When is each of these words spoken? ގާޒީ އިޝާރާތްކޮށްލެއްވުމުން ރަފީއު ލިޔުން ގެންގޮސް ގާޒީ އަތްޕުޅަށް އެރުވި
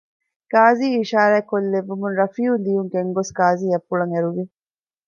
ގާޒީ 0.51 0.85
އިޝާރާތްކޮށްލެއްވުމުން 0.97 2.17
ރަފީއު 2.19 2.53
ލިޔުން 2.63 2.91
ގެންގޮސް 2.93 3.31
ގާޒީ 3.37 3.65
އަތްޕުޅަށް 3.71 4.13
އެރުވި 4.13 4.43